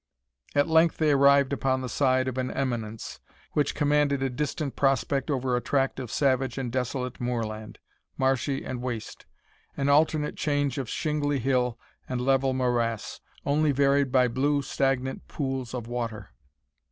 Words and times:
At 0.55 0.67
length 0.67 0.97
they 0.97 1.11
arrived 1.11 1.53
upon 1.53 1.81
the 1.81 1.87
side 1.87 2.27
of 2.27 2.39
an 2.39 2.49
eminence, 2.49 3.19
which 3.51 3.75
commanded 3.75 4.23
a 4.23 4.31
distant 4.31 4.75
prospect 4.75 5.29
over 5.29 5.55
a 5.55 5.61
tract 5.61 5.99
of 5.99 6.09
savage 6.09 6.57
and 6.57 6.71
desolate 6.71 7.21
moorland, 7.21 7.77
marshy 8.17 8.65
and 8.65 8.81
waste 8.81 9.27
an 9.77 9.89
alternate 9.89 10.37
change 10.37 10.79
of 10.79 10.89
shingly 10.89 11.37
hill 11.37 11.77
and 12.09 12.19
level 12.19 12.51
morass, 12.51 13.21
only 13.45 13.71
varied 13.71 14.11
by 14.11 14.27
blue 14.27 14.63
stagnant 14.63 15.27
pools 15.27 15.71
of 15.71 15.85
water. 15.85 16.29